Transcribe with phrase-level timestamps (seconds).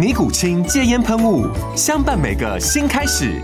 [0.00, 1.46] 尼古清戒烟喷雾，
[1.76, 3.38] 相伴每个新开始。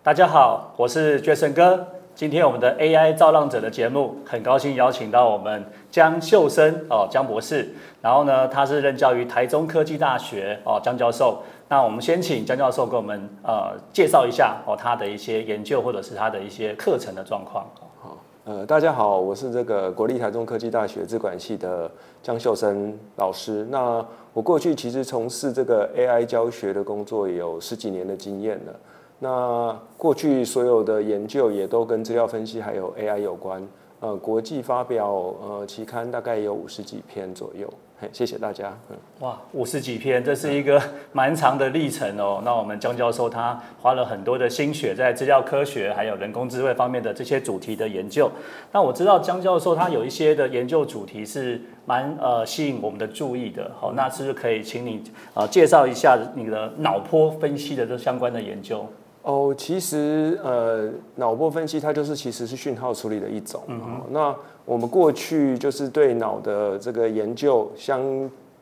[0.00, 1.84] 大家好，我是 Jason 哥。
[2.14, 7.74] 今天我们的 AI 造浪者的节目，很高兴邀请到我们江秀生哦，江博士。
[8.00, 11.42] 然后呢，他是任教于台中科技大学哦，江教授。
[11.72, 17.64] 那我们先请江教授给我们呃介绍一下哦，他的一些研究或者是他的一些课程的状况。
[18.00, 21.88] 好，呃，大家好，我是这个国立台中科技大学资管系的
[22.24, 23.64] 江秀生老师。
[23.70, 28.74] 那我过去其实从事这个 AI 教学的工作，也有十几年的经验了。
[29.20, 33.64] 那过去所有的研究也都跟资料分析还有 AI 有关，
[34.00, 35.08] 呃，国际发表
[35.42, 37.70] 呃期刊大概有五十几篇左右。
[38.00, 38.74] 嘿，谢谢大家。
[38.88, 42.40] 嗯，哇，五十几篇，这是一个蛮长的历程哦。
[42.42, 48.30] 那我们江教授他花了很多的心血在资料科学还有人工智慧方面的这些主题的研究。
[48.72, 53.70] 那我知道江教授他有一些的研究主题是蛮呃吸引我们的注意的。
[53.78, 58.86] 好，那是不是可以请你呃介绍一下你的脑波分析的这相关的研究？
[59.22, 63.62] 哦，其实呃，脑波分析它就是其实是讯号处理的一种。
[63.68, 68.00] 嗯那我们过去就是对脑的这个研究，相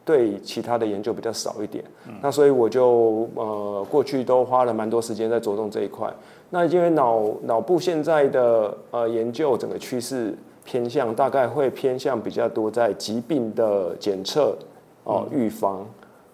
[0.04, 1.84] 对其他的研究比较少一点。
[2.20, 6.12] 那所以我就呃过去都花了蛮多时间在着重这一块。
[6.50, 14.56] 那因为脑脑部现在的呃研究整个趋势偏向，大概会偏向比较多在疾病的检测
[15.04, 15.86] 哦预防。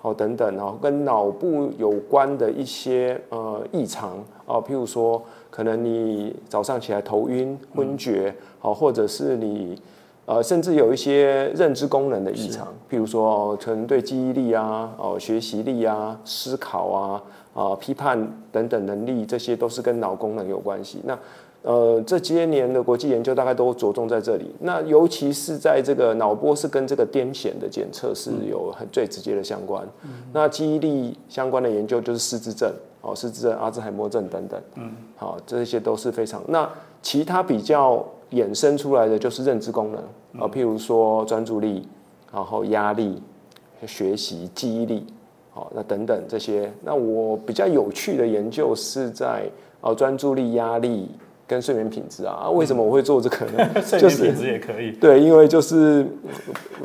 [0.05, 9.81] 哦，等等哦，跟脑部有关的一些呃异常哦，譬如说，可能你早上起来头晕、昏厥，哦，或者是你
[10.27, 17.23] 呃，甚至有一些认知功能的异常，譬如说，可能对记忆力啊、哦学习力啊、思考啊、
[17.55, 21.01] 啊批判等等能力，这些都是跟脑功能有关系。
[21.05, 21.19] 那
[21.67, 24.55] 呃，这些年的国际研究大概都着重在这里。
[24.61, 29.83] 那尤其是在这个脑波是跟这个癫痫的检测是有很最直接的相关。
[30.31, 32.71] 那记忆力相关的研究就是失智症，
[33.01, 34.61] 哦，失智症、阿兹海默症等等。
[34.75, 36.43] 嗯，好，这些都是非常。
[36.47, 36.71] 那
[37.01, 41.89] 其他比较衍生出来的就是认知功能啊，譬如说专注力，
[42.31, 43.23] 然后压力、
[43.87, 45.07] 学习、记忆力，
[45.51, 46.71] 好，那等等这些。
[46.83, 49.49] 那我比较有趣的研究是在
[49.81, 51.09] 哦专注力、压力。
[51.47, 53.69] 跟睡眠品质啊，为什么我会做这个呢？
[53.85, 54.93] 睡眠品质也可以。
[54.93, 56.07] 对，因为就是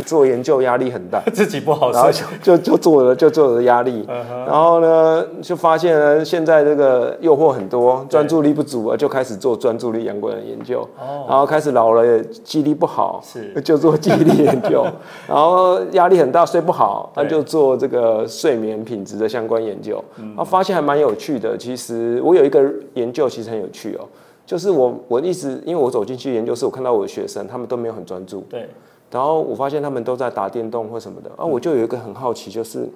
[0.06, 2.09] 做研究压力很大， 自己不好然后
[2.42, 4.06] 就就做了，就做了压力。
[4.46, 10.81] 然后呢，就发现呢，现在这个诱惑很多，专注力不足啊，就开始做专注力相关的研究。
[11.00, 11.25] 哦。
[11.30, 14.86] 然后开始老了，记忆力不好，是 就做记忆力研究。
[15.28, 20.03] 然后压力很大，睡不好，那就做这个睡眠品质的相关研究。
[20.36, 21.58] 啊，发现还蛮有趣的。
[21.58, 22.62] 其实我有一个
[22.96, 24.06] 研究，其实很有趣哦。
[24.50, 28.44] 就是我，我一直因为我走进去研究室，我看到我的学生，他们都没有很专注。
[28.50, 28.68] 对。
[29.12, 32.90] 然后我发现他们都在打电动或什么的，啊，我就有一个很好奇，就是，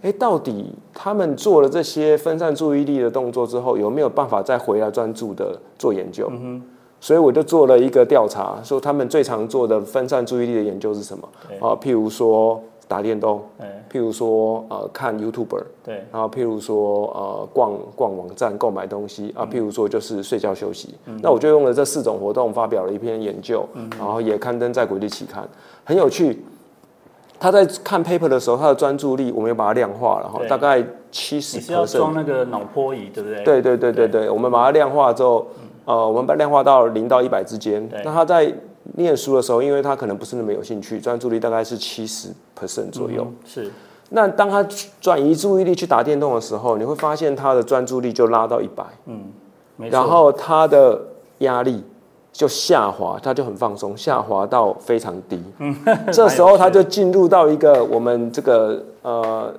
[0.00, 6.26] 哎，到底他们做了这些分散注意力的动作之后，有没有办法再回来专注的做研究？
[6.30, 6.62] 嗯
[7.00, 11.28] 所以我就做了一个调查，说他们最常做的分散注意力的研究是什么？
[11.60, 12.58] 啊，譬如说。
[12.86, 13.42] 打电动，
[13.90, 20.94] 譬如说呃看 YouTuber，对，然后譬如说呃逛逛网站购买东西啊，譬如说就是睡觉休息。
[21.22, 23.66] 那我就用了这四种活动发表了一篇研究，
[23.98, 25.48] 然后也刊登在国际期刊，
[25.84, 26.44] 很有趣。
[27.40, 31.58] 他在看 paper 的时候，他的专注力我们又把它量化了哈，大概七十。
[31.58, 33.42] 你是要装那个脑波仪对不对？
[33.42, 35.46] 对对对对对，我们把它量化之后，
[35.84, 37.86] 呃，我们把量化到零到一百之间。
[38.04, 38.50] 那他在
[38.96, 42.28] 念书的时候，因为他可能不是那么有兴趣，专注力大概是七十
[42.58, 43.26] percent 左右。
[43.44, 43.70] 是。
[44.10, 44.62] 那当他
[45.00, 48.84] 转移注意力去打电动的时候，你会发现他的专注力就拉到一百。
[49.06, 49.24] 嗯，
[49.90, 51.00] 然后他的
[51.38, 51.82] 压力
[52.30, 55.42] 就下滑，他就很放松，下滑到非常低。
[56.12, 59.52] 这时候他就进入到一个我们这个呃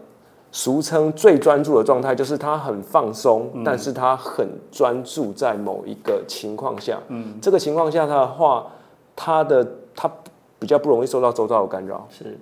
[0.52, 6.98] 俗称最专注的状态，就是他很放松，但是他很专注在某一个情况下。
[7.10, 8.68] 嗯，这个情况下他的话，
[9.16, 10.12] 他的他
[10.60, 12.08] 比较不容易受到周遭的干扰。
[12.10, 12.38] 是，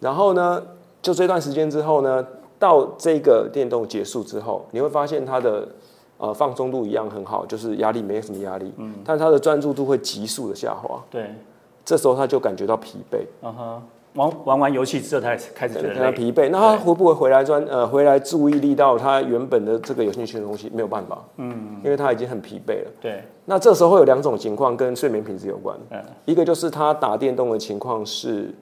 [0.00, 0.62] 然后呢，
[1.00, 2.26] 就这段时间之后呢，
[2.58, 5.68] 到这个电动结束之后，你会发现他的
[6.18, 11.34] 呃放松度一样很好，就是压力没什么压力，嗯，但他的专注度会急速的下滑，对，
[11.84, 13.82] 这时候他就感觉到疲惫，嗯哼，
[14.16, 20.70] 玩玩完游戏之后，他开始觉得疲惫，那他会不会回来专呃回来注意力到他原本的这个有兴趣的东西？
[20.74, 22.90] 没有办法，嗯，因为他已经很疲惫了。
[23.00, 26.02] 对，那这时候会有两种情况跟睡眠品质有关，嗯。
[26.24, 28.52] 一个就是他打电动的情况是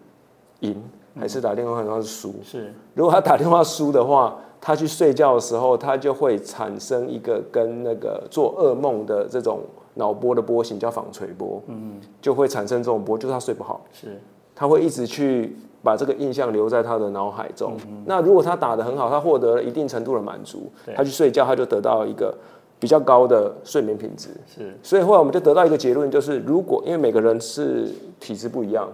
[0.61, 0.83] 赢，
[1.19, 2.35] 还是打电话情况是输？
[2.43, 9.61] 是，如果他打电话输的话，他去睡觉的时候，他就会产生一个跟那个做噩梦的这种
[9.95, 14.19] 脑波的波形叫纺锤波，嗯，就会产生这种波，就是他睡不好，是，
[14.55, 17.77] 他会一直去把这个印象留在他的脑海中。
[18.07, 22.35] 那如果他打得很好，他获得了一定程度的满足，他去睡觉，他就得到一个
[22.79, 24.31] 比较高的睡眠品质。
[24.47, 28.89] 是，所以后来我们就得到一个结论，就是如果因为每个人是体质不一样，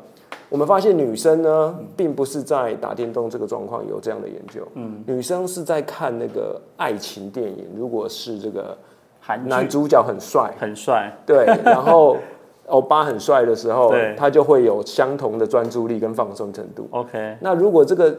[0.48, 8.76] 我们发现女生呢，并不是在打电动这个状况有这样的研究，嗯，女生是在看那个爱情电影，如果是这个
[9.44, 12.16] 男主角很帅，很帅，对，然后
[12.70, 16.88] 欧巴很帅的时候，他就会有相同的专注力跟放松程度。
[16.90, 18.16] ，OK，那如果这个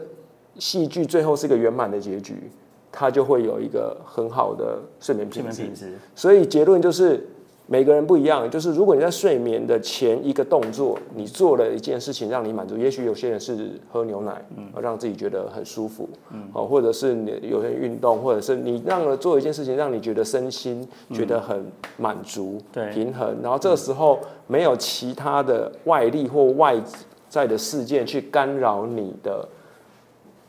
[0.58, 2.50] 戏剧最后是一个圆满的结局，
[2.90, 5.74] 他就会有一个很好的睡眠品质睡眠品。
[5.74, 7.26] 质，所以结论就是
[7.72, 21.64] 每个人不一样，就是如果你在睡眠的前一个动作，你做了一件事情让你满足，也许有些人是喝牛奶，嗯，让自己觉得很舒服，嗯，哦，或者是你有些运动，或者是你让了做一件事情让你觉得身心觉得很
[21.96, 22.90] 满足、对。
[22.90, 26.76] 平衡，然后这个时候没有其他的外力或外
[27.30, 29.48] 在的事件去干扰你的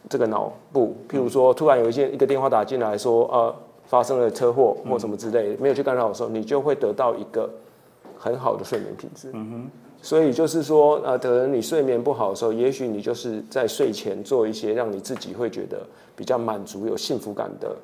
[0.10, 3.56] 这个脑部，譬如说突然有一件一个电话打进来说，呃，
[3.94, 7.48] 发生了车祸或什么之类的，没有去干扰的时候，你就会得到一个
[8.18, 9.30] 很好的睡眠品质。
[9.34, 9.72] 嗯哼。
[10.02, 15.78] 所以就是说，呃，可能你睡眠不好的时候，也许你就是在睡前做一些让你自己会觉得
[16.16, 17.76] 比较满足、有幸福感的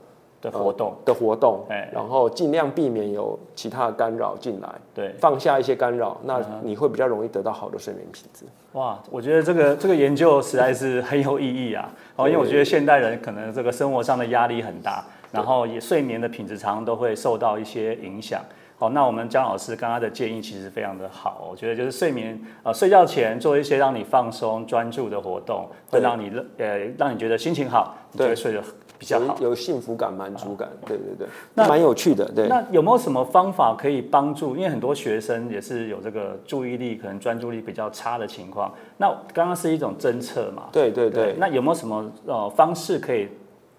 [0.42, 8.46] 的活动，的活动，哎然后尽量避免有其他的干扰进来，对，放下一些干扰，那你会比较容易得到好的睡眠品质。
[8.74, 11.90] 哇，我觉得这个这个研究实在是很有意义啊！
[12.18, 18.42] 哦，因为我觉得现代人可能这个生活上的压力很大，然后也睡眠的品质常常都会受到一些影响。
[18.78, 28.64] 好，那我们姜老师刚刚的建议其实非常的好，我觉得就是睡眠呃睡觉前做一些让你放松专注的活动，会对让你呃让你觉得心情好，你就会睡得
[28.98, 29.36] 比较好。
[29.42, 32.48] 有有幸福感、满足感，对对对，那蛮有趣的，对。
[32.48, 34.56] 那有没有什么方法可以帮助？
[34.56, 38.74] 因为很多学生也是有这个注意力可能专注力比较差的情况。
[38.96, 40.70] 那刚刚是一种侦测嘛？
[40.72, 43.28] 对对对，那有没有什么呃方式可以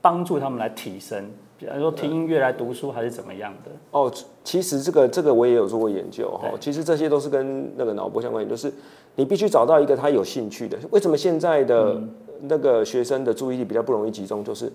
[0.00, 1.24] 帮助他们来提升？
[1.58, 3.70] 比方说听音乐来读书，还是怎么样的？
[3.90, 4.10] 哦，
[4.42, 6.48] 其实这个这个我也有做过研究哈。
[6.58, 8.72] 其实这些都是跟那个脑波相关，就是
[9.16, 10.78] 你必须找到一个他有兴趣的。
[10.90, 12.10] 为什么现在的嗯
[12.44, 14.42] 那个学生的注意力比较不容易集中？
[14.42, 14.72] 就是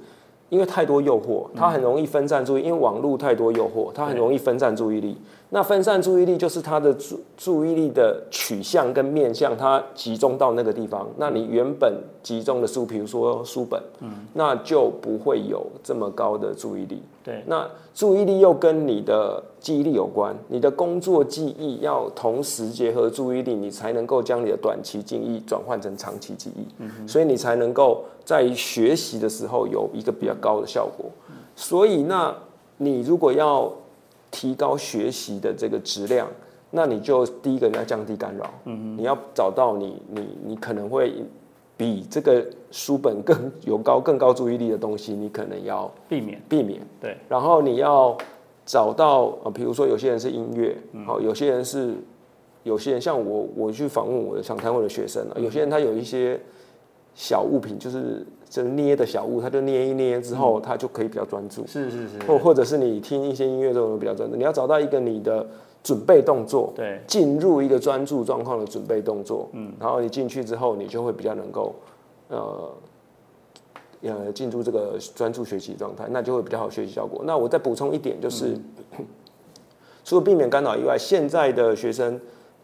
[0.49, 5.17] 因为太多诱惑，他很容易分散注意，因为网络太多诱惑，他很容易分散注意力。
[5.49, 11.07] 那分散注意力就是他的注注意力的取向跟面向，它集中到那个地方。
[11.17, 11.93] 那你原本
[12.23, 17.01] 集中的书，比如说书本，嗯那就不会有这么高的注意力。
[17.23, 31.05] 对，那注意力又跟你的记忆力有关，你的工作记忆要同时结合注意力，你才能够将你的短期记忆转换成长期记忆，嗯所以你才能够在学习的时候有一个比较高的效果。
[31.55, 32.35] 所以，那
[32.77, 33.71] 你如果要
[34.35, 36.27] 提高学习的这个质量，
[36.71, 41.13] 那你就第一个你要降低干扰，你要找到你你你可能会
[41.77, 46.41] 比这个书本更有高更高注意力的东西，你可能要避免。
[46.49, 46.81] 避免。
[46.99, 47.15] 对。
[47.29, 48.17] 然后你要
[48.65, 50.75] 找到呃，比如说有些人是音乐，
[51.05, 51.95] 好、有些人是
[52.63, 56.37] 有些人像我，我去访问我的想谈我的学生啊，有些人他有一些
[57.15, 65.47] 小物品，就是就是捏的小物，他就捏一捏之后，他就可以比较专注，是是是，或或者是你听一些音乐之后比较专注，你要找到一个你的
[65.81, 67.01] 准备动作，对。
[67.07, 71.73] 进入一个专注状况的准备动作，嗯，然后你进去之后，你就会比较能够，
[72.27, 72.73] 呃，
[74.01, 77.21] 呃，进入这个专注学习状态，那就会比较好学习效果。
[77.25, 78.57] 那我再补充一点，就是、
[80.03, 82.19] 除了避免干扰以外，现在的学生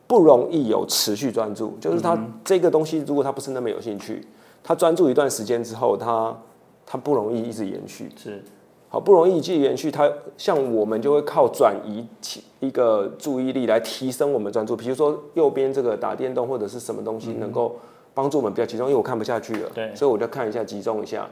[0.08, 4.26] 不容易有持续专注，就是他这个东西如果他不是那么有兴趣，
[4.64, 6.38] 他专注一段时间之后，他
[6.86, 8.10] 他不容易一直延续。
[8.16, 8.44] 是
[8.90, 14.76] 好不容易继续延续，他像我们就会靠转移其一个注意力来提升我们专注。
[14.76, 17.74] 比如说右边这个打电动或者是什么东西能够
[18.14, 21.26] 帮助我们比较集中，因为我看不下去了，对所以我就看一下，集中一下。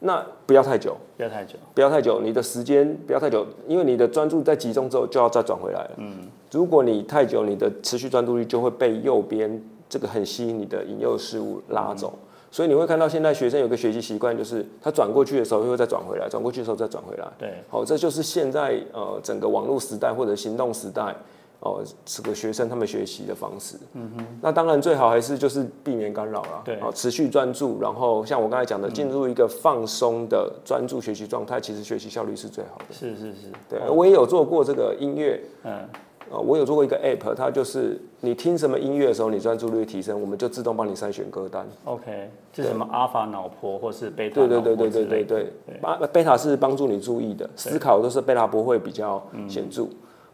[0.00, 1.54] 那不要太久，不要太久。
[1.72, 5.90] 不要太久，你的时间不要太久，因为你的专注在集中之后就要再转回来了。
[5.98, 12.12] 嗯，如果你太久，你的持续专注力就会被右边这个很吸引你的引诱事物拉走。
[12.50, 17.26] 所以你会看到现在学生有个学习习惯，就是他转过去的时候又会再转回来，转过去的时候再转回来。
[17.38, 21.14] 对，好，这就是现在呃整个网络时代或者行动时代
[21.60, 23.76] 哦，这个学生他们学习的方式。
[23.94, 26.62] 嗯哼，那当然最好还是就是避免干扰了。
[26.64, 32.94] 对好，持续专注，然后像我刚才讲的，进入一个放松的专注学习状态，其实学习效率是最好的。
[32.94, 35.86] 是是是，对，我也有做过这个音乐，嗯，
[36.30, 41.66] 呃，我有做过一个 app，它就是你听什么音乐的时候，你专注力提升，我们就自动帮你筛选歌单。
[41.84, 44.90] OK，是什么阿法脑波或是贝塔对对对对？
[44.90, 49.86] 对对对，巴贝塔是帮助你注意的，思考都是贝塔波会比较显著。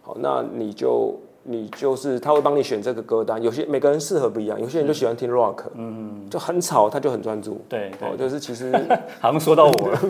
[0.03, 1.15] 好，那你就
[1.47, 7.61] 你就是他会帮你选这个歌单，有些每个人适合不一样，有些人就喜欢听 rock，嗯，就很吵，他就很专注。
[7.69, 8.73] 对对哦，就是其实
[9.21, 10.01] 好像说到我了，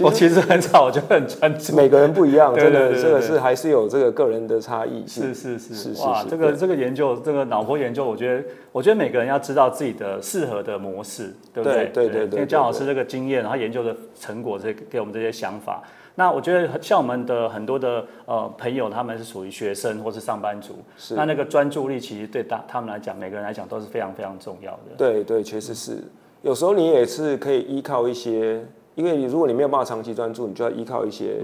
[0.00, 1.76] 我其实很吵，我就很专注。
[1.76, 5.32] 每个人不一样，真的这个是还是有这个个人的差异性。
[5.32, 11.86] 是是是是是哇，这个这个研究，这个脑波研究，我觉得，我觉得每个人要知道自己的适合的模式，对不对？
[11.94, 15.82] 对对对对因为姜老师这个经验，他研究的成果，这给我们这些想法。
[16.18, 24.96] 那我觉得像我们的很多的呃朋友，他们是属于学生或是上班族，是那那个专注力其实对大他们来讲，每个人来讲都是非常非常重要的。
[24.96, 26.02] 对对，确实是。
[26.42, 28.60] 有时候你也是可以依靠一些，
[28.96, 31.36] 因为你如果你没有办法长期专注，你就要依靠一些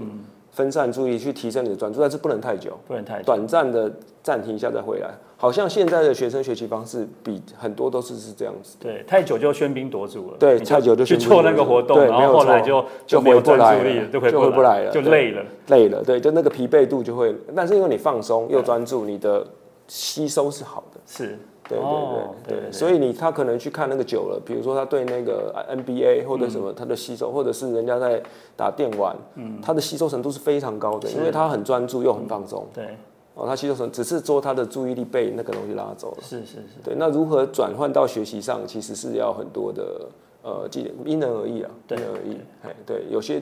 [0.55, 3.91] 分散注意力去提升你的专注，但是不能太久，不能太短暂的
[4.23, 5.09] 暂停一下再回来。
[5.37, 8.77] 好像现在的学生学习方式比很多都是是这样子。
[8.79, 10.37] 对，太久就喧宾夺主了。
[10.39, 15.45] 对太久就去做喧宾夺主那个活动，然后后来就就没有回不来了专注力了，就回不来了就累了。
[15.67, 19.45] 累了，对，就那个疲惫度就会，但是因为你放松又专注，你的
[19.89, 21.01] 吸收是好的。
[21.05, 28.21] 是，对对哦对对，所以你他可能去看那个久了，比如说他对那个 NBA 或者什么，他的吸收，或者是人家在
[28.55, 29.15] 打电玩，
[29.61, 32.65] 他的吸收程度是非常高的，因为他很专注又很放松。
[32.73, 32.95] 对，
[33.33, 36.17] 哦，他吸收程只是说他的注意力被那个东西拉走了。
[36.21, 40.07] 是是是，对，那如何转换到学习上，其实是要很多的
[40.43, 42.37] 呃技能，因人而异啊，因人而异。
[42.63, 43.41] 哎，对，有些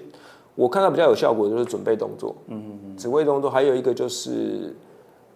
[0.56, 4.74] 我看到比较有效果的就是准备动作，嗯嗯，指挥动作，还有一个就是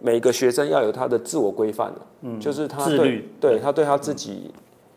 [0.00, 3.24] 每个学生要有他的自我规范嗯，就是他对。
[3.40, 4.50] 对他对他自己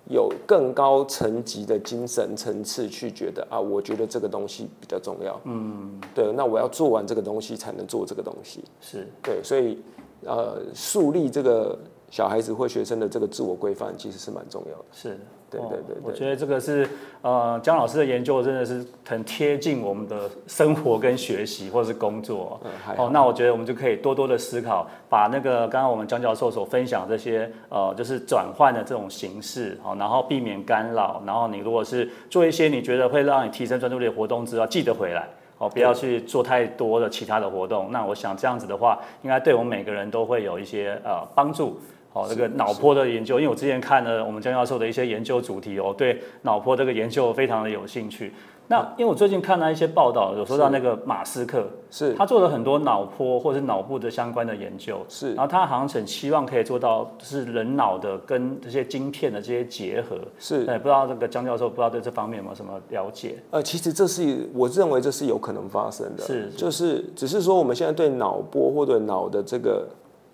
[0.10, 9.08] 有更高层级的精神层次去觉得啊，我觉得这个东西比较重要，嗯，对，那我要做完这个东西才能做这个东西，是。
[9.24, 9.78] 对，所以
[10.26, 11.78] 呃，树立这个
[12.12, 14.86] 小孩子或学生的这个自我规范，其实是蛮重要的。
[14.92, 15.18] 是，
[15.50, 16.88] 对哦对对对我觉得这个是
[17.22, 22.60] 呃江老师的研究真的是很贴近我们的生活跟学习或者是工作。
[22.66, 35.26] 嗯，哦，那我觉得我们就可以多多的思考，把那个刚刚我们江教授所分享这些呃，就是转换的这种形式，好、然后避免干扰，然后你如果是做一些你觉得会让你提升专注力的活动之后，记得回来。
[35.58, 37.92] 哦，不要去做太多的其他的活动。
[37.92, 41.80] 那我想这样子的话，应该对我们每个人都会有一些呃帮助。
[42.14, 48.34] 哦，这个脑波的研究，因为我之前看了我们江教授的一些研究主题哦，对脑波这个研究非常的有兴趣。
[48.68, 52.14] 那因为我最近看到一些报道，有说到那个马斯克，是。
[52.14, 55.34] 他做了很多脑波或者是脑部的相关的研究，是。
[55.34, 60.18] 然后他好像很希望可以做到就是人脑的跟这些晶片的这些结合。
[60.40, 60.66] 是。
[60.66, 63.36] 也，不知道这个江教授不知道对这方面有没有什么了解？
[63.50, 66.58] 呃，其实这是我认为这是有可能发生的，是是。
[66.58, 69.86] 就是只是说我们现在对脑波或者脑的这个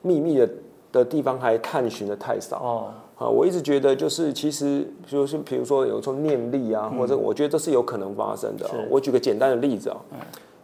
[0.04, 0.48] 秘密的
[0.92, 2.58] 的地方还探寻的太少。
[2.58, 8.70] 哦，啊，我一直觉得就是其实就是比如说有时候念力啊，或者我觉得这是有可能发生的。
[8.90, 9.98] 我举个简单的例子啊、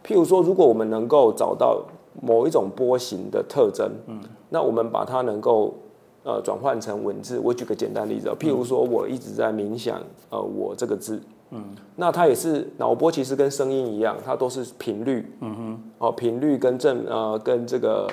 [0.04, 1.82] 譬如说如果我们能够找到
[2.22, 5.74] 某一种波形的特征，嗯，那我们把它能够
[6.22, 7.40] 呃转换成文字。
[7.42, 10.00] 我举个简单例子、哦，譬如说我一直在冥想，
[10.30, 11.20] 呃，我这个字。
[11.50, 11.62] 嗯，
[11.94, 15.30] 那它也是脑波，其实跟声音一样，它都是频率。
[15.40, 18.08] 嗯哼，哦，频率跟正呃跟这个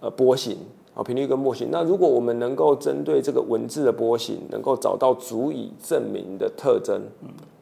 [0.00, 0.58] 呃波形，
[0.98, 1.68] 啊，频率跟波形。
[1.70, 7.00] 那如果我们能够针对这个文字的波形，能够找到足以证明的特征，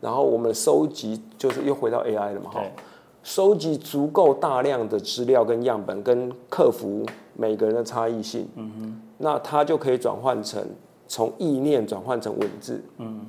[0.00, 2.62] 然后我们收集，就是又回到 AI 了嘛，哈，
[3.22, 10.66] 收集足够大量的资料跟样本，跟克服每个人的差异性，嗯哼，那它就可以转换成
[11.06, 13.20] 从意念转换成文字，嗯，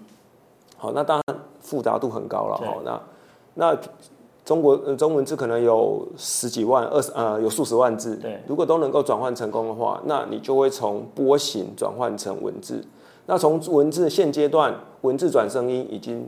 [0.77, 2.67] 好，那当然复杂度很高了，对。
[2.69, 3.01] 哈，那
[3.53, 3.77] 那
[4.47, 12.81] 中国呃中文字可能有十几万、二十呃有数十万字，对如果都能够转换成功的话，那你就会从波形转换成文字。
[13.25, 16.25] 那从文字现阶段文字转声音已经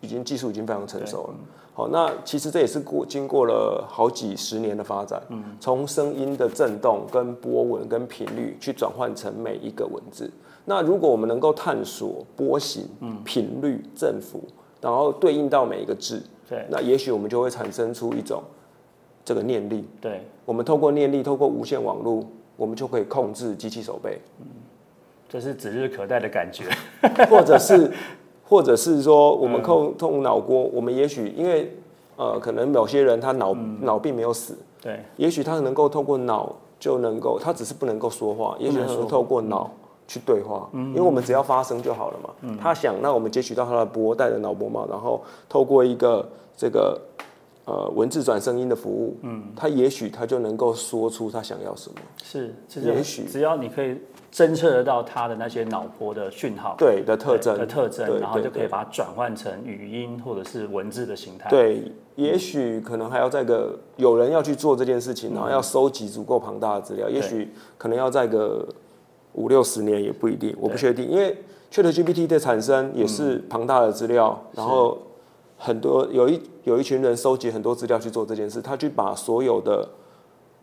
[0.00, 1.34] 已经技术已经非常成熟了。
[1.74, 10.30] 好，那其实这也是过经过了好几十年的发展，嗯从声音的震动、跟波纹、跟频率去转换成每一个文字。
[10.64, 12.88] 那如果我们能够探索波形、
[13.22, 14.40] 频率、振幅，
[14.80, 16.64] 然后对应到每一个字，对。
[16.70, 18.42] 那也许我们就会产生出一种
[19.24, 19.84] 这个念力。
[20.00, 22.24] 对，我们透过念力，透过无线网络，
[22.56, 24.18] 我们就可以控制机器手背，
[25.28, 26.64] 这是指日可待的感觉。
[27.30, 27.90] 或者是，
[28.48, 31.76] 或者是说，我们控控脑锅，我们也许因为
[32.16, 39.70] 呃，可能某些人他脑脑并没有死，对，也许他能够透过脑就能够，他只是不能够说话，也许他能透过脑
[40.10, 42.56] 去对话，因为我们只要发声就好了嘛。
[42.60, 47.00] 他想，那我们截取到他的波，带的脑波嘛，然后透过一个这个
[47.64, 51.94] 呃文字转声音的服务，嗯，他也许他就能够说出他想要什么。
[52.24, 53.22] 是，其也许。
[53.22, 54.00] 只要你可以
[54.32, 57.56] 侦测得到他的那些脑波的讯号，对的特征。
[57.56, 61.48] 的特征，然后就可以把它转换成语音或者是文字的形态。
[61.48, 68.66] 对，也许可能还要在个有人要去做这件事情，然后要收集足够庞大的资料，也许可能要在个
[69.34, 71.36] 五六十年也不一定，我不确定，因为
[71.70, 74.98] ChatGPT 的产生也是庞大的资料，然后
[75.56, 79.88] 很多有一有一群人收集很多资料去做这件事，他去把所有的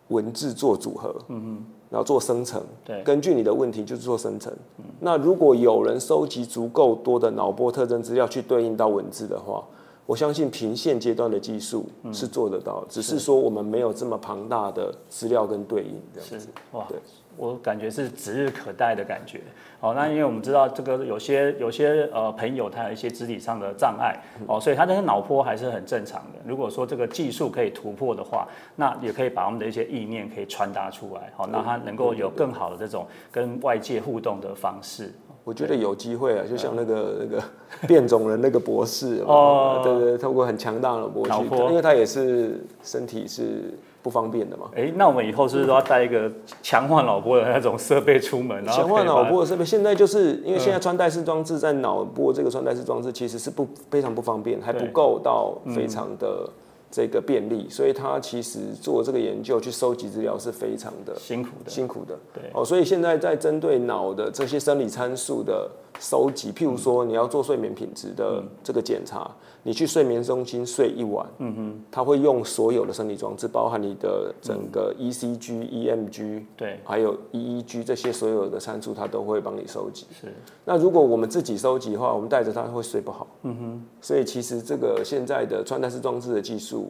[0.10, 3.02] 文字做组合，嗯嗯然后做生成，对。
[3.04, 4.52] 根据你的问题就是做生成。
[5.00, 9.64] 那如果有人收集足够多的脑波特征资料去对应到文字的话，
[10.06, 16.50] 我相信凭现阶段的技术是做得到，只是说我们没有这么庞大的资料跟对应这样子。
[16.74, 16.86] 哇。
[16.90, 16.98] 对，
[17.38, 19.40] 我感觉是指日可待的感觉。
[19.80, 24.18] 哦，那因为我们知道这个有些有些呃朋友他有一些肢体上的障碍
[24.48, 26.40] 哦，所以他的脑波还是很正常的。
[26.44, 35.14] 如果说这个技术可以突破的话，那也可以把我们的一些意念可以传达出来，好、那他能够有更好的这种跟外界互动的方式。
[35.44, 37.42] 我觉得有机会啊，就像那个那个
[37.88, 43.74] 变种人那个博士哦哦，对对，透过很强大的波去，脑波因为他也是身体是
[44.08, 44.70] 不方便的嘛。
[44.74, 46.32] 哎，那我们以后是不是都要带一个
[46.64, 48.66] 强化脑波的那种设备出门？
[48.68, 56.50] 强化脑波的设备，现在就是因为现在穿戴式装置在脑波这个穿戴式装置其实是不非常不方便，还不够到非常的
[56.90, 62.18] 这个便利，所以他其实做这个研究去收集资料是非常的辛苦的，辛苦的。
[62.34, 69.30] 对哦，所以现在在针对脑的这些生理参数的收集，譬如说你要做睡眠品质的这个检查，
[69.68, 80.08] 你去睡眠中心睡一晚，嗯哼，他会用所有的生理装置，包含你的整个 E ECG、EMG，对，还有 EEG 这些所有的参数，他都会帮你收集。
[80.22, 83.28] 是那如果我们自己收集的话，我们带着它会睡不好。
[83.44, 83.86] 嗯哼。
[84.00, 86.90] 所以其实这个现在的穿戴式装置的技术，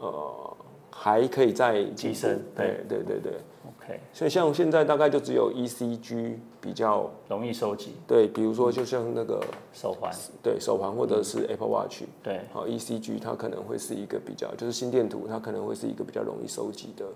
[0.00, 0.56] 呃，
[0.90, 3.34] 还可以再提升对对对对。
[3.86, 7.92] OK，所以像现在大概就只有 ECG 比较容易收集。
[8.06, 9.40] 对，比如说就像那个
[9.72, 17.06] 手环，对手环或者是 Apple Watch，对，好 ECG 它可能会是一个比较，就是心电图它可能会是一个比较容易收集的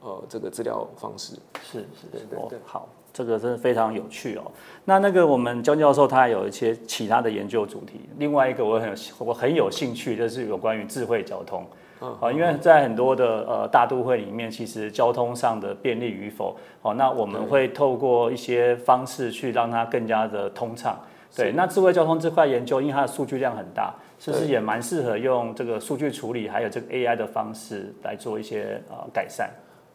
[0.00, 1.34] 呃这个资料方式。
[1.62, 4.50] 是是对对对，哦好，这个真的非常有趣哦。
[4.84, 11.64] 那那个我们江教授他还有一些其他的研究主题，另外一个我很有我很有兴趣，就是有关于智慧交通。
[12.00, 20.98] 啊，因为在很多的呃大都会里面，其实交通上的便利与否，哦，那我们会透过一些方式去让它更加的通畅。
[21.36, 29.50] 对，那智慧交通这块研究，因为它的数据量很大，是不是也蛮适合用这个数据处理，还有这个 AI 的方式来做一些呃改善？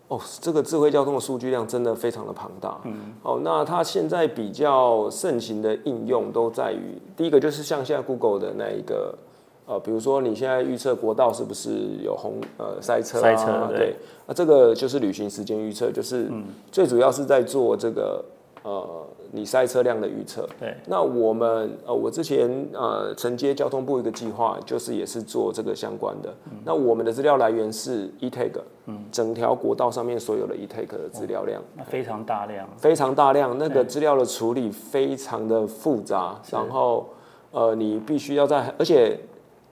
[0.10, 2.78] 哦，这个智慧交通的数据量真的非常的庞大。
[2.84, 9.18] 嗯，哦，那它现在比较盛行的应用都在于，第一个就是像现在 Google 的那一个，
[9.65, 11.69] 呃，比如说你现在预测国道是不是
[12.04, 13.21] 有红呃塞车啊？
[13.21, 13.78] 塞车对。
[13.78, 13.95] 对，
[14.28, 16.30] 那这个就是旅行时间预测，就是
[16.71, 18.23] 最主要是在做这个
[18.63, 20.47] 呃你塞车量的预测。
[20.60, 26.34] 对，那我们呃，我之前呃承接交通部一个计划，就是也是做这个相关的。
[26.65, 28.52] 那我们的资料来源是 eTag，
[28.86, 32.67] 嗯，整条国道上面所有的 eTag 的资料量、那非常大量。
[32.78, 37.10] 非常大量，那个资料的处理非常的复杂，然后
[37.52, 39.17] 呃，你必须要在，而且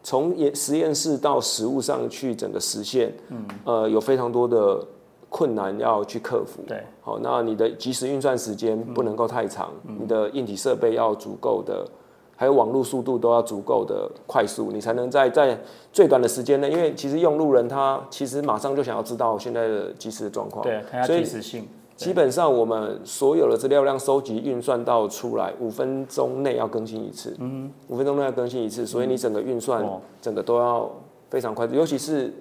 [0.04, 4.84] 从研实验室到实物上去整个实现，嗯，呃，有非常多的
[5.30, 6.62] 困难要去克服。
[6.68, 11.88] 对，好，那你的即时运算时间不能够太长，你的硬体设备要足够的，
[12.36, 15.58] 还有网络速度都要足够的快速，你才能在在
[15.94, 21.68] 最短的时间内，因为其实用路人他其实马上就想要知道现在的即时的状况，对，所以即时性。
[22.02, 30.90] 基本上我们所有的资料量收集运算到出来，五分钟内要更新一次，嗯，五分钟内要更新一次，所以你整个运算哦整个都要
[31.30, 32.34] 非常快，尤其是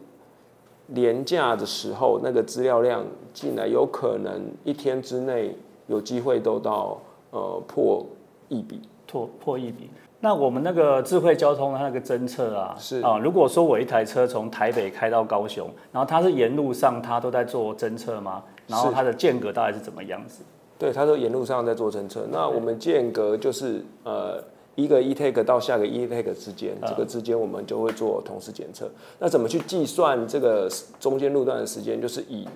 [0.87, 5.55] 廉价的时候，那个资料量进来，有可能一天之内
[5.89, 6.97] 有机会都到
[7.31, 8.07] 呃破
[8.49, 8.81] 亿笔。
[9.07, 9.91] 破破一笔。
[10.21, 18.43] 那我们那个智慧交通它那个侦测啊，是啊，如果说我一台车从台北开到高雄，然后它是沿路上它都在做侦测吗？
[18.71, 20.43] 然后是它的间隔大概是怎么样子？
[20.79, 22.27] 对，他说沿路上在做侦测。
[22.31, 24.43] 那我们间隔就是呃
[24.77, 28.91] 一个 e take 到下个 e take 之间，这个之间我们就会做同时检测。
[29.19, 32.01] 那怎么去计算这个中间路段的时间？
[32.01, 32.49] 就是以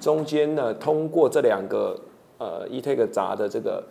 [0.00, 1.98] 中间呢通过这两个
[2.36, 3.82] 呃 e take 闸的这个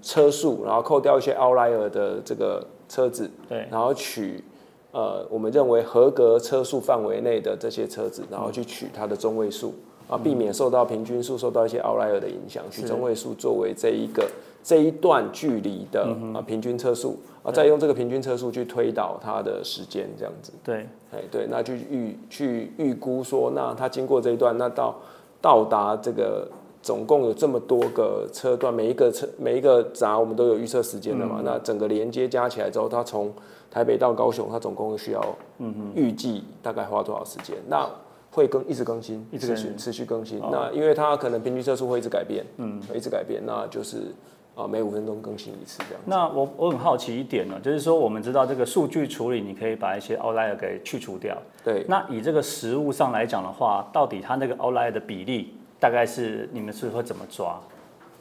[0.00, 4.44] 车速，然后扣掉一些 outlier 的这个车子，对然后取。
[4.94, 9.74] 呃，我们认为合格车速范围内的这些车子，然后去取它的中位数
[10.08, 14.28] 啊，避免受到平均数受到一些 outlier 的影响，取中位数作为这一个
[14.62, 20.52] 这一段距离的啊平均车速啊，再用这个平均车速去推导它的时间，这样子。
[20.62, 24.94] 对，哎，对，那就预去预估说，那它经过这一段，那到
[25.40, 26.48] 到达这个
[26.82, 33.32] 总共有这么多个车段，每一个车每一个闸我们都有预测时间的嘛，那整个连接加起来之后，它从
[33.70, 35.20] 台北到高雄，它总共需要
[35.94, 37.56] 预计大概花多少时间？
[37.68, 37.88] 那
[38.32, 40.40] 会更一直更新，持续持续更新。
[40.50, 43.98] 那因为它可能平均车速会一直改变，嗯，会一直改变，那就是
[44.54, 46.02] 啊每五分钟更新一次这样。
[46.06, 51.36] 那我我很好奇一点呢，就是说我们知道这个数据处理，你可以把一些 outlier 给去除掉。
[51.62, 57.60] 对，那以这个实物上来讲的话，到底它那个 outlier 的比例大概是你们是会怎么抓？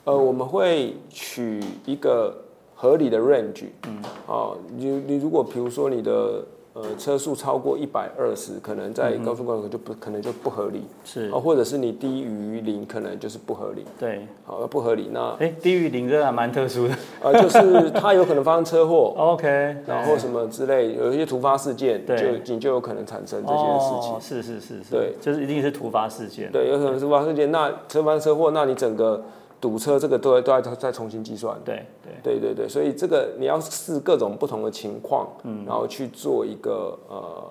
[0.04, 2.36] 呃，我们会取一个
[2.76, 6.44] 合理的 range，嗯，啊，你你如果比如说你的
[6.74, 11.30] 呃车速超过一百二十，可能在高速公路就不可能就不合理，是。
[11.30, 16.96] 啊，或者是你低于零，可能就是不合理，对，好，不合理，那哎，低于零这还蛮特殊的。
[17.22, 19.48] 呃就是它有可能发生车祸，OK，
[19.86, 24.14] 然后什么之类，有一些突发事件，就你就有可能产生这些事情。
[24.14, 26.52] 哦，，是是是是，对，就是一定是突发事件。
[26.52, 29.24] 对，有可能是突发事件，那车发生车祸，那你整个
[29.62, 32.12] 堵车这个都要都要再重新计算，对对。
[32.24, 37.48] 对对对，所以这个你要试各种不同的情况，嗯，然后去做一个呃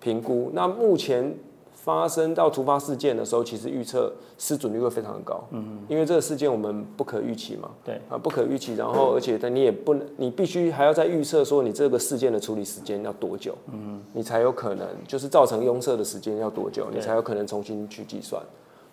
[0.00, 0.50] 评估。
[0.54, 1.36] 那目前
[1.74, 8.00] 发生到突发事件的时候，其实预测失准率会非常的高，嗯，因为这个事件我们不可预期嘛，对。
[8.08, 18.42] 啊，不可预期，然后而且你也不能，你必须还要再预测说你这个事件的处理时间要多久，嗯，你才有可能就是造成拥塞的时间要多久，你才有可能重新去计算。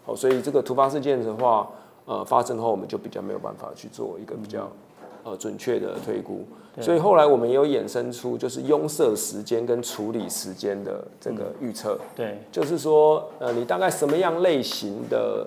[0.06, 1.68] 好，所以这个突发事件的话，
[2.06, 4.70] 呃，发生后我们就比较没有办法去做一个比较
[5.24, 6.46] 呃准确的推估。
[6.82, 12.40] 所以后来我们也有衍生出就是拥塞时间跟处理时间的这个预测，对。
[12.52, 15.46] 就是说呃，你大概什么样类型的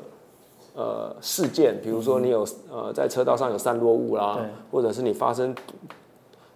[0.77, 4.39] 呃事件，比如说你有呃在车道上有散落物啦，
[4.71, 5.53] 或者是你发生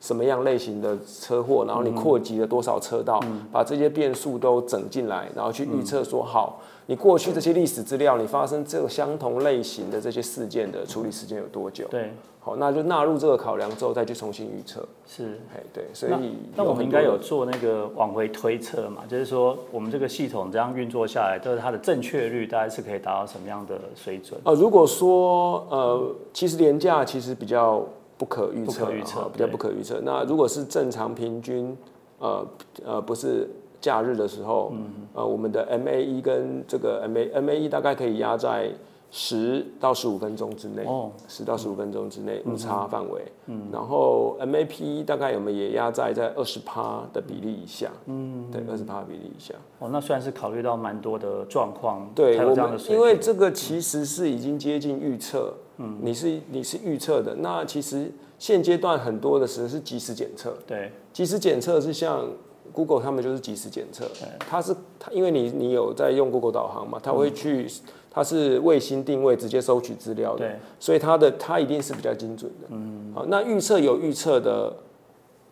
[0.01, 3.21] 什么样类型的车祸，然后你扩及了多少车道，
[3.53, 11.87] 把这些变数都整进来，然后去预测说好，你过去这些历史资料，你发生这个相同类型的这些事件的处理时间有多久？
[11.89, 12.11] 对
[12.43, 14.83] 好，那就纳入这个考量之后再去重新预测。
[15.07, 15.39] 是。
[15.55, 16.13] 哎，对，所以
[16.57, 19.03] 那我们应该有做那个往回推测嘛？
[19.07, 24.41] 就是说，我们这个系统这样运作下来，就是它的正确率大概是可以达到什么样的水准？
[24.45, 27.85] 呃，如果说呃，其实廉价其实比较
[28.21, 29.99] 不可预测预测比较不可预测。
[30.05, 31.75] 那如果是正常平均，
[32.19, 32.47] 呃
[32.85, 33.49] 呃，不是
[33.81, 38.71] 假日的时候，嗯呃，我们的 MAE 跟这个 MA MAE 大概可以压在
[39.11, 43.23] 十到十五分钟之内，哦十到十五分钟之内误差范围。
[43.47, 49.55] 嗯，然后 MAP 大概我们也压在在二十趴的比例以下，嗯，对，二十趴比例以下。
[49.79, 53.23] 哦，那算是考虑到蛮多的状况，对我们，因为准。
[53.23, 55.70] 这个其实是已经接近预测，嗯，
[56.01, 60.93] 你是你是预测的，那其实现阶段很多的时候是即时检测，对。
[61.13, 62.27] 即时检测是像
[62.73, 64.05] Google 他们就是即时检测，
[64.39, 67.67] 它是它因为你你有在用 Google 导航嘛，它会去
[68.11, 74.73] 它是卫星定位直接收取资料的对，所以它的它一定是比较精准的，嗯，好，那预测有预测的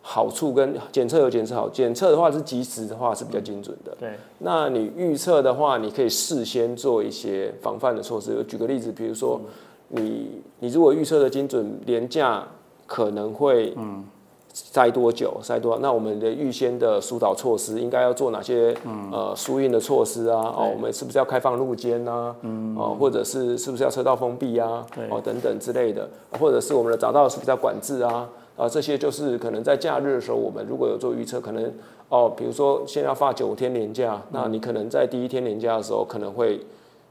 [0.00, 4.10] 好处跟检测有检测好，检测的话是即时的话是比较精准的，对。
[4.38, 8.42] 那你预测的话，你可以事先做一些防范的措施。
[8.44, 9.40] 举个例子，比如说
[9.88, 12.46] 你你如果预测的精准，廉价
[12.86, 13.74] 可能会
[14.52, 15.78] 塞多久，塞多少？
[15.80, 18.76] 那我们的预先的疏导措施应该要做哪些？
[18.84, 22.34] 嗯呃，疏运的措施啊，哦，我们是不是要开放路肩啊？
[22.42, 24.84] 嗯哦，或者是是不是要车道封闭啊？
[25.10, 26.08] 哦，等等之类的，
[26.40, 28.28] 或者是我们的匝道是不是要管制啊？
[28.56, 31.72] 啊，这些就是可能在假日的时候，我们如果有做预测，可能
[32.08, 36.58] 哦，比如说现在要发九天年假，那你可能在第一天年假的时候，可能会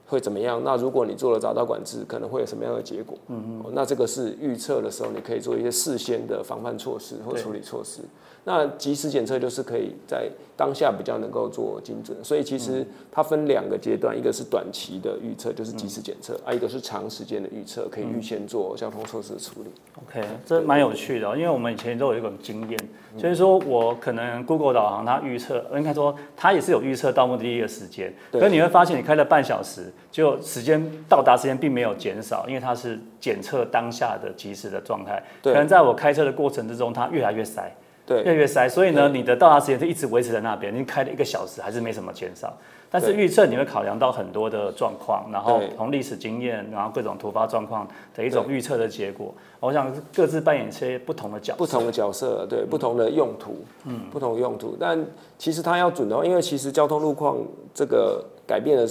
[0.08, 0.64] 会怎么样？
[0.64, 3.18] 那如果你做了匝道管制，可能会有什么样的结果？
[3.28, 8.02] 嗯嗯，那这个是预测的时候，你可以做一些事先的防范措施或处理措施。
[8.48, 19.70] 那及时检测就是可以在当下比较能够做精准，所以其实它分两个阶段，一个是短期的预测，就是及时检测；，啊，一个是长时间的预测，可以预先做交通措施的处理。
[20.02, 22.80] OK，这蛮有趣的，因为我们以前都有一种经验，
[23.18, 37.70] 就是说我可能 Google 导航它预测，应该说它也是有预测到目的地的时间，可你会发现你开了半小时，就时间到达时间并没有减少，因为它是检测当下的即时的状态，可能在我开车的过程之中，它越来越塞。
[38.08, 40.74] 对，越来越塞，所以呢，你的到达时间就一直维持在那边。
[40.74, 42.52] 你开了一个小时，还是没什么减少。
[42.90, 49.36] 但是预测你会考量到很多的状况，然后从历史经验，然后各种突发状况的一种预测的结果。
[49.60, 54.78] 我想各自扮演一些不同的角，不同的角色，对，不同的用途，嗯，不同的用途。
[54.80, 55.06] 但
[55.38, 57.36] 其实它要准的话，因为其实交通路况
[57.74, 58.88] 这个改变的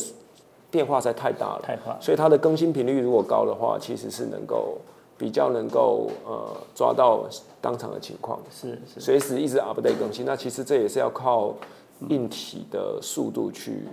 [0.70, 4.76] 变化实在太大了，太快，所以它的更新频率如果高的话，其实是能够。
[5.18, 7.26] 比较能够呃抓到
[7.60, 10.24] 当场的情况，是是，随时一直 update 更新。
[10.24, 11.54] 那其实这也是要靠
[12.08, 13.84] 硬体的速度去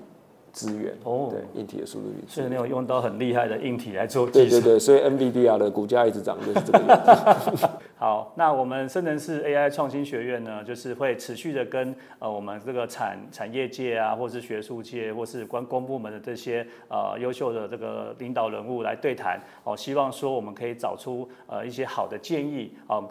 [0.51, 2.36] 支援哦，对，硬体的速度去。
[2.36, 7.69] 所以没有用到很厉害的硬体来做对对对，所以 NVIDIA 的股价一直涨就是这个原因。
[8.04, 23.10] 好，那我们深圳市 AI 创新学院呢，就是会持续的跟呃我们这个产产业界啊，或是学术界，或是关公部门的这些呃优秀的这个领导人物来对谈哦，希望说我们可以找出呃一些好的建议哦，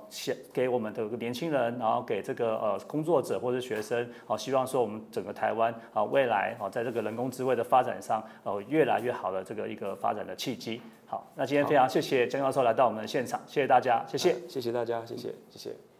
[0.53, 10.83] 给我们的年轻人，然后给这个呃工作者或者学生哦，希望说我们整个台湾啊未来哦在这个人工智慧的发展上哦越来越好的这个一个发展的契机。
[11.13, 15.92] 好，那今天非常谢谢江教授来到我们的现场，谢谢大家，谢谢，谢谢大家，谢谢，谢谢。